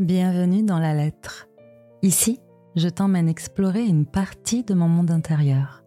[0.00, 1.46] Bienvenue dans la lettre.
[2.00, 2.40] Ici,
[2.74, 5.84] je t'emmène explorer une partie de mon monde intérieur.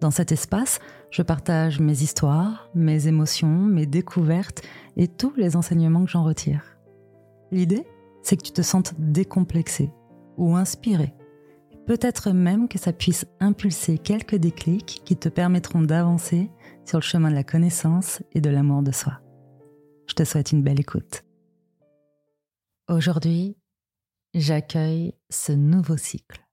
[0.00, 0.78] Dans cet espace,
[1.10, 4.62] je partage mes histoires, mes émotions, mes découvertes
[4.96, 6.62] et tous les enseignements que j'en retire.
[7.50, 7.84] L'idée,
[8.22, 9.90] c'est que tu te sentes décomplexé
[10.36, 11.12] ou inspiré.
[11.88, 16.52] Peut-être même que ça puisse impulser quelques déclics qui te permettront d'avancer
[16.84, 19.14] sur le chemin de la connaissance et de l'amour de soi.
[20.06, 21.25] Je te souhaite une belle écoute.
[22.88, 23.56] Aujourd'hui,
[24.32, 26.46] j'accueille ce nouveau cycle.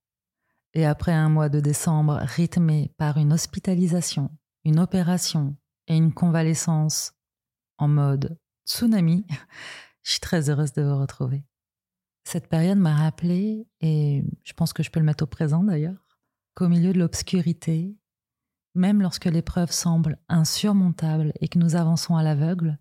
[0.74, 4.32] Et après un mois de décembre rythmé par une hospitalisation,
[4.64, 5.56] une opération
[5.88, 7.14] et une convalescence
[7.78, 9.28] en mode tsunami,
[10.02, 11.46] je suis très heureuse de vous retrouver.
[12.24, 16.18] Cette période m'a rappelé, et je pense que je peux le mettre au présent d'ailleurs,
[16.56, 17.96] qu'au milieu de l'obscurité,
[18.74, 22.80] même lorsque l'épreuve semble insurmontable et que nous avançons à l'aveugle,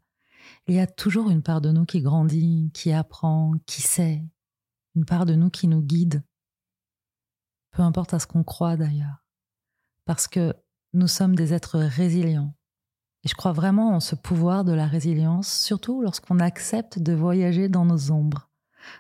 [0.67, 4.25] il y a toujours une part de nous qui grandit, qui apprend, qui sait,
[4.95, 6.23] une part de nous qui nous guide.
[7.73, 9.25] Peu importe à ce qu'on croit d'ailleurs,
[10.05, 10.55] parce que
[10.93, 12.55] nous sommes des êtres résilients.
[13.25, 17.69] Et je crois vraiment en ce pouvoir de la résilience, surtout lorsqu'on accepte de voyager
[17.69, 18.51] dans nos ombres,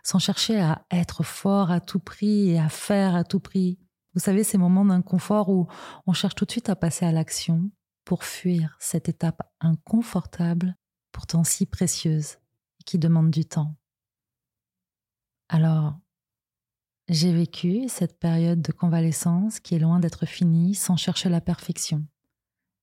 [0.02, 3.78] sans chercher à être fort à tout prix et à faire à tout prix.
[4.14, 5.67] Vous savez, ces moments d'inconfort où
[6.06, 7.70] on cherche tout de suite à passer à l'action
[8.05, 10.77] pour fuir cette étape inconfortable
[11.12, 12.38] pourtant si précieuse
[12.80, 13.77] et qui demande du temps.
[15.48, 15.98] Alors,
[17.08, 22.06] j'ai vécu cette période de convalescence qui est loin d'être finie sans chercher la perfection.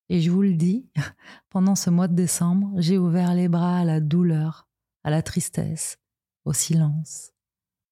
[0.08, 0.88] Et je vous le dis,
[1.50, 4.68] pendant ce mois de décembre, j'ai ouvert les bras à la douleur,
[5.02, 5.98] à la tristesse,
[6.44, 7.32] au silence,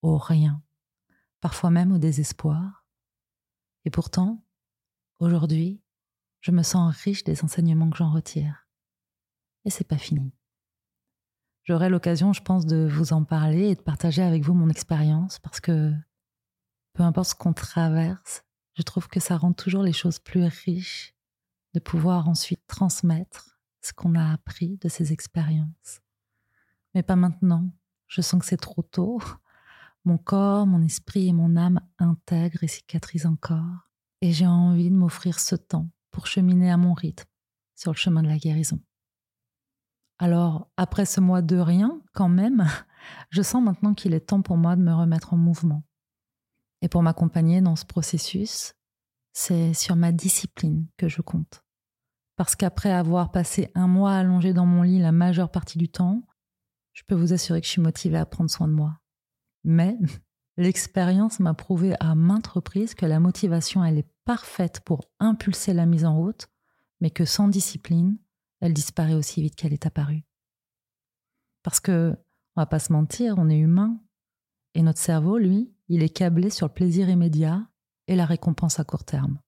[0.03, 0.63] au rien,
[1.41, 2.87] parfois même au désespoir.
[3.85, 4.45] Et pourtant,
[5.19, 5.81] aujourd'hui,
[6.41, 8.68] je me sens riche des enseignements que j'en retire
[9.71, 10.33] c'est pas fini.
[11.65, 15.39] J'aurai l'occasion, je pense, de vous en parler et de partager avec vous mon expérience
[15.39, 15.93] parce que
[16.95, 18.43] peu importe ce qu'on traverse,
[18.75, 21.15] je trouve que ça rend toujours les choses plus riches
[21.75, 26.01] de pouvoir ensuite transmettre ce qu'on a appris de ces expériences.
[26.95, 27.69] Mais pas maintenant.
[28.07, 29.21] Je sens que c'est trop tôt.
[30.05, 33.91] Mon corps, mon esprit et mon âme intègrent et cicatrisent encore.
[34.23, 37.29] Et j'ai envie de m'offrir ce temps pour cheminer à mon rythme
[37.75, 38.81] sur le chemin de la guérison.
[40.19, 42.67] Alors, après ce mois de rien, quand même,
[43.31, 45.85] je sens maintenant qu'il est temps pour moi de me remettre en mouvement.
[46.83, 48.75] Et pour m'accompagner dans ce processus,
[49.33, 51.65] c'est sur ma discipline que je compte.
[52.37, 56.23] Parce qu'après avoir passé un mois allongé dans mon lit la majeure partie du temps,
[56.93, 58.99] je peux vous assurer que je suis motivée à prendre soin de moi.
[59.65, 59.97] Mais
[60.57, 65.87] l'expérience m'a prouvé à maintes reprises que la motivation, elle est parfaite pour impulser la
[65.87, 66.49] mise en route,
[67.01, 68.19] mais que sans discipline,
[68.61, 70.25] elle disparaît aussi vite qu'elle est apparue.
[71.63, 72.17] Parce que,
[72.57, 74.01] on va pas se mentir, on est humain.
[74.75, 77.69] Et notre cerveau, lui, il est câblé sur le plaisir immédiat
[78.07, 79.39] et la récompense à court terme.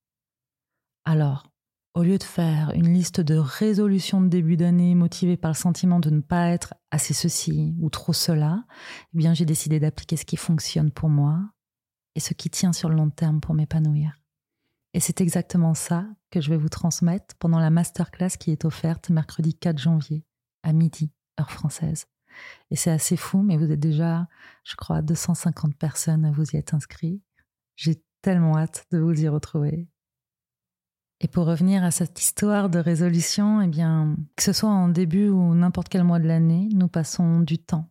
[1.05, 1.51] Alors,
[1.95, 5.99] au lieu de faire une liste de résolutions de début d'année motivées par le sentiment
[5.99, 8.65] de ne pas être assez ceci ou trop cela,
[9.13, 11.41] eh bien j'ai décidé d'appliquer ce qui fonctionne pour moi
[12.15, 14.15] et ce qui tient sur le long terme pour m'épanouir.
[14.93, 19.11] Et c'est exactement ça que je vais vous transmettre pendant la masterclass qui est offerte
[19.11, 20.25] mercredi 4 janvier
[20.63, 22.07] à midi, heure française.
[22.71, 24.29] Et c'est assez fou, mais vous êtes déjà,
[24.65, 27.23] je crois, 250 personnes à vous y être inscrits.
[27.77, 29.89] J'ai tellement hâte de vous y retrouver.
[31.21, 35.29] Et pour revenir à cette histoire de résolution, eh bien, que ce soit en début
[35.29, 37.91] ou n'importe quel mois de l'année, nous passons du temps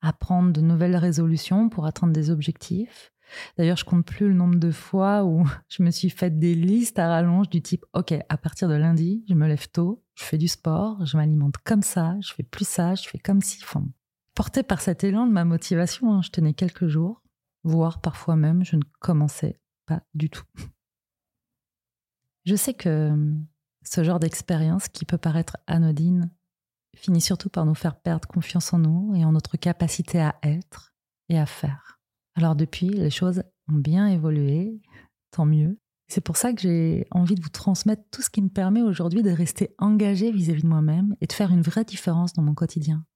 [0.00, 3.11] à prendre de nouvelles résolutions pour atteindre des objectifs,
[3.56, 6.98] D'ailleurs, je compte plus le nombre de fois où je me suis fait des listes
[6.98, 10.38] à rallonge du type OK, à partir de lundi, je me lève tôt, je fais
[10.38, 13.60] du sport, je m'alimente comme ça, je fais plus ça, je fais comme si.
[13.62, 13.84] Enfin,
[14.34, 17.22] portée par cet élan de ma motivation, hein, je tenais quelques jours,
[17.64, 20.44] voire parfois même, je ne commençais pas du tout.
[22.44, 23.46] Je sais que hum,
[23.84, 26.30] ce genre d'expérience qui peut paraître anodine
[26.96, 30.92] finit surtout par nous faire perdre confiance en nous et en notre capacité à être
[31.28, 32.01] et à faire.
[32.34, 34.80] Alors depuis, les choses ont bien évolué,
[35.30, 35.78] tant mieux.
[36.08, 39.22] C'est pour ça que j'ai envie de vous transmettre tout ce qui me permet aujourd'hui
[39.22, 43.06] de rester engagé vis-à-vis de moi-même et de faire une vraie différence dans mon quotidien.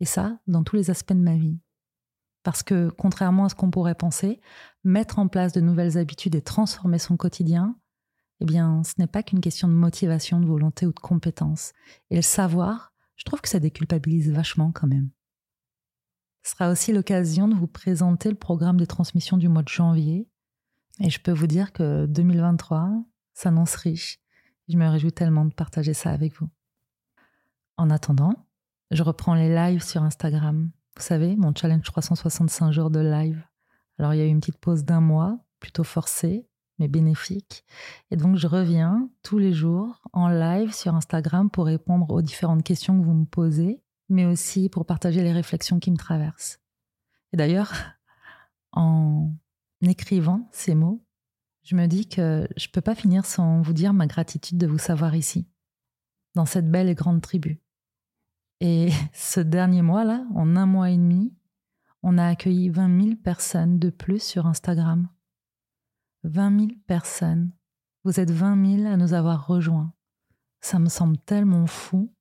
[0.00, 1.58] Et ça, dans tous les aspects de ma vie.
[2.44, 4.40] Parce que, contrairement à ce qu'on pourrait penser,
[4.84, 7.76] mettre en place de nouvelles habitudes et transformer son quotidien,
[8.40, 11.72] eh bien, ce n'est pas qu'une question de motivation, de volonté ou de compétence.
[12.10, 15.10] Et le savoir, je trouve que ça déculpabilise vachement quand même.
[16.48, 20.26] Ce sera aussi l'occasion de vous présenter le programme de transmission du mois de janvier.
[20.98, 23.04] Et je peux vous dire que 2023
[23.34, 24.18] s'annonce riche.
[24.66, 26.48] Je me réjouis tellement de partager ça avec vous.
[27.76, 28.32] En attendant,
[28.90, 30.70] je reprends les lives sur Instagram.
[30.96, 33.44] Vous savez, mon challenge 365 jours de live.
[33.98, 36.48] Alors il y a eu une petite pause d'un mois, plutôt forcée,
[36.78, 37.62] mais bénéfique.
[38.10, 42.62] Et donc je reviens tous les jours en live sur Instagram pour répondre aux différentes
[42.62, 46.60] questions que vous me posez, mais aussi pour partager les réflexions qui me traversent.
[47.32, 47.72] Et d'ailleurs,
[48.72, 49.32] en
[49.82, 51.04] écrivant ces mots,
[51.62, 54.66] je me dis que je ne peux pas finir sans vous dire ma gratitude de
[54.66, 55.46] vous savoir ici,
[56.34, 57.60] dans cette belle et grande tribu.
[58.60, 61.34] Et ce dernier mois-là, en un mois et demi,
[62.02, 65.08] on a accueilli 20 000 personnes de plus sur Instagram.
[66.24, 67.52] 20 000 personnes.
[68.04, 69.92] Vous êtes 20 000 à nous avoir rejoints.
[70.60, 72.12] Ça me semble tellement fou.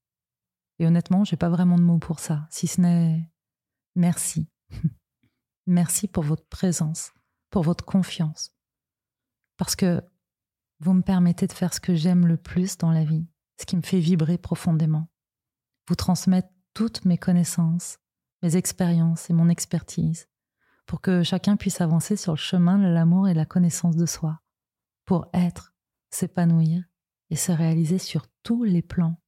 [0.80, 3.30] Et honnêtement, j'ai pas vraiment de mots pour ça, si ce n'est
[3.96, 4.48] merci.
[5.68, 7.12] merci pour votre présence,
[7.50, 8.54] pour votre confiance.
[9.58, 10.04] Parce que
[10.80, 13.28] vous me permettez de faire ce que j'aime le plus dans la vie,
[13.60, 15.10] ce qui me fait vibrer profondément.
[15.88, 17.98] Vous transmettre toutes mes connaissances,
[18.44, 20.28] mes expériences et mon expertise
[20.88, 24.40] pour que chacun puisse avancer sur le chemin de l'amour et la connaissance de soi,
[25.06, 25.76] pour être,
[26.10, 26.84] s'épanouir
[27.30, 29.22] et se réaliser sur tous les plans.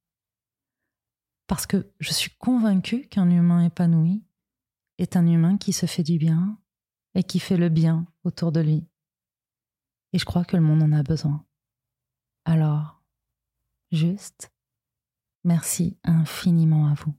[1.49, 4.23] Parce que je suis convaincue qu'un humain épanoui
[4.99, 6.59] est un humain qui se fait du bien
[7.15, 8.87] et qui fait le bien autour de lui.
[10.13, 11.43] Et je crois que le monde en a besoin.
[12.45, 13.01] Alors,
[13.91, 14.51] juste,
[15.43, 17.15] merci infiniment à vous.